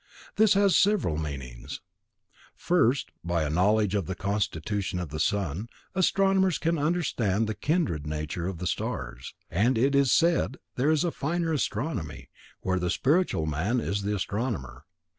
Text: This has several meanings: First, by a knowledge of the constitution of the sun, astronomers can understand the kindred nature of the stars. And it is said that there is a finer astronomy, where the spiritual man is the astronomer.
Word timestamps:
This 0.35 0.55
has 0.55 0.75
several 0.75 1.15
meanings: 1.15 1.79
First, 2.55 3.11
by 3.23 3.43
a 3.43 3.51
knowledge 3.51 3.93
of 3.93 4.07
the 4.07 4.15
constitution 4.15 4.97
of 4.97 5.09
the 5.09 5.19
sun, 5.19 5.69
astronomers 5.93 6.57
can 6.57 6.79
understand 6.79 7.45
the 7.45 7.53
kindred 7.53 8.07
nature 8.07 8.47
of 8.47 8.57
the 8.57 8.65
stars. 8.65 9.35
And 9.51 9.77
it 9.77 9.93
is 9.93 10.11
said 10.11 10.53
that 10.53 10.59
there 10.75 10.89
is 10.89 11.03
a 11.03 11.11
finer 11.11 11.53
astronomy, 11.53 12.29
where 12.61 12.79
the 12.79 12.89
spiritual 12.89 13.45
man 13.45 13.79
is 13.79 14.01
the 14.01 14.15
astronomer. 14.15 14.85